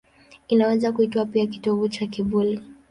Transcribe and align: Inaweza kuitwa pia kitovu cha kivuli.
Inaweza 0.47 0.91
kuitwa 0.91 1.25
pia 1.25 1.47
kitovu 1.47 1.89
cha 1.89 2.07
kivuli. 2.07 2.63